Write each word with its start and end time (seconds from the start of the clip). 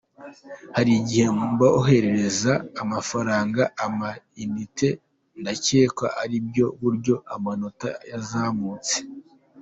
Hari 0.75 0.91
igihe 0.99 1.25
mboherereza 1.53 2.53
amafaranga, 2.83 3.61
ama-unites, 3.85 4.99
ndacyeka 5.39 6.05
ari 6.23 6.37
bwo 6.47 6.65
buryo 6.81 7.15
amanota 7.35 7.89
yazamutse”. 8.11 8.95